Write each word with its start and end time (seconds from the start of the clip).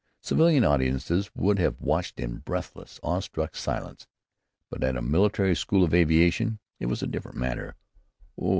Civilian 0.19 0.63
audiences 0.63 1.29
would 1.35 1.59
have 1.59 1.79
watched 1.79 2.19
in 2.19 2.37
breathless, 2.37 2.99
awe 3.03 3.19
struck 3.19 3.55
silence; 3.55 4.07
but 4.67 4.83
at 4.83 4.97
a 4.97 5.01
military 5.03 5.55
school 5.55 5.83
of 5.83 5.93
aviation 5.93 6.57
it 6.79 6.87
was 6.87 7.03
a 7.03 7.07
different 7.07 7.37
matter. 7.37 7.75